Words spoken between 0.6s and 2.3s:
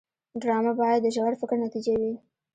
باید د ژور فکر نتیجه وي